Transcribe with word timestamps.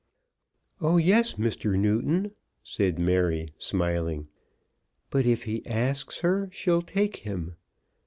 "Oh, 0.81 0.97
yes, 0.97 1.35
Mr. 1.35 1.77
Newton," 1.77 2.31
said 2.63 2.97
Mary 2.97 3.49
smiling. 3.59 4.29
"But 5.11 5.27
if 5.27 5.43
he 5.43 5.63
asks 5.67 6.21
her, 6.21 6.49
she'll 6.51 6.81
take 6.81 7.17
him." 7.17 7.53